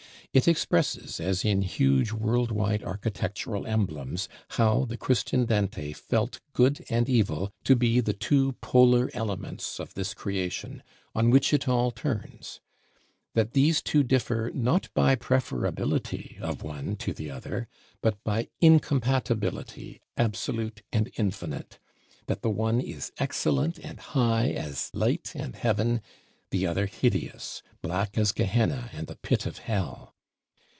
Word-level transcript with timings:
It 0.33 0.47
expresses, 0.47 1.19
as 1.19 1.43
in 1.43 1.61
huge 1.61 2.13
world 2.13 2.51
wide 2.51 2.85
architectural 2.85 3.67
emblems, 3.67 4.29
how 4.51 4.85
the 4.85 4.95
Christian 4.95 5.43
Dante 5.45 5.91
felt 5.91 6.39
Good 6.53 6.85
and 6.89 7.09
Evil 7.09 7.51
to 7.65 7.75
be 7.75 7.99
the 7.99 8.13
two 8.13 8.53
polar 8.61 9.09
elements 9.13 9.77
of 9.77 9.93
this 9.93 10.13
Creation, 10.13 10.83
on 11.13 11.31
which 11.31 11.51
it 11.53 11.67
all 11.67 11.91
turns; 11.91 12.61
that 13.33 13.51
these 13.51 13.81
two 13.81 14.03
differ 14.03 14.49
not 14.53 14.87
by 14.93 15.17
preferability 15.17 16.39
of 16.39 16.63
one 16.63 16.95
to 16.95 17.11
the 17.11 17.29
other, 17.29 17.67
but 18.01 18.23
by 18.23 18.47
incompatibility, 18.61 19.99
absolute 20.15 20.81
and 20.93 21.11
infinite; 21.17 21.77
that 22.27 22.41
the 22.41 22.49
one 22.49 22.79
is 22.79 23.11
excellent 23.17 23.79
and 23.79 23.99
high 23.99 24.49
as 24.51 24.91
light 24.93 25.33
and 25.35 25.57
Heaven, 25.57 25.99
the 26.51 26.65
other 26.65 26.85
hideous, 26.85 27.61
black 27.81 28.17
as 28.17 28.31
Gehenna 28.31 28.89
and 28.93 29.07
the 29.07 29.17
Pit 29.17 29.45
of 29.45 29.57
Hell! 29.57 30.15